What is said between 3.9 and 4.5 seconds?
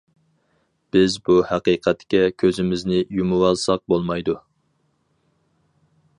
بولمايدۇ.